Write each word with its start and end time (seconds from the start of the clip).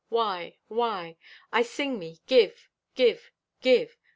why? 0.09 0.55
I 1.51 1.61
sing 1.61 1.99
me 1.99 2.21
Give! 2.25 2.67
Give! 2.95 3.21